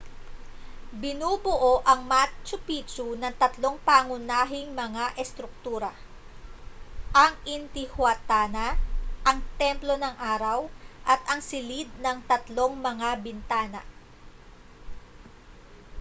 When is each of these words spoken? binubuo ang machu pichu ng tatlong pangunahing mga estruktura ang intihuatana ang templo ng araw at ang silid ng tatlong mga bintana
binubuo 0.99 1.73
ang 1.91 2.01
machu 2.11 2.55
pichu 2.67 3.07
ng 3.21 3.35
tatlong 3.41 3.77
pangunahing 3.87 4.69
mga 4.81 5.05
estruktura 5.23 5.91
ang 7.21 7.33
intihuatana 7.55 8.67
ang 9.27 9.37
templo 9.61 9.93
ng 10.01 10.15
araw 10.33 10.59
at 11.11 11.21
ang 11.31 11.37
silid 11.49 11.85
ng 12.03 12.17
tatlong 12.29 12.73
mga 12.87 13.09
bintana 13.25 13.81